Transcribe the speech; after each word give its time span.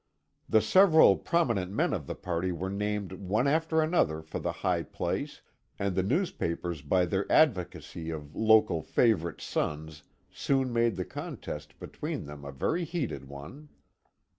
The 0.49 0.63
several 0.63 1.15
prominent 1.15 1.71
men 1.71 1.93
of 1.93 2.07
the 2.07 2.15
party 2.15 2.51
were 2.51 2.71
named 2.71 3.11
one 3.13 3.45
after 3.47 3.83
another 3.83 4.23
for 4.23 4.39
the 4.39 4.51
high 4.65 4.81
place, 4.81 5.43
and 5.77 5.93
the 5.93 6.01
newspapers 6.01 6.81
by 6.81 7.05
their 7.05 7.31
advocacy 7.31 8.09
of 8.09 8.35
local 8.35 8.81
"favorite 8.81 9.41
sons" 9.41 10.01
soon 10.31 10.73
made 10.73 10.95
the 10.95 11.05
contest 11.05 11.77
between 11.79 12.25
them 12.25 12.43
a 12.45 12.51
very 12.51 12.83
heated 12.83 13.25
one. 13.29 13.69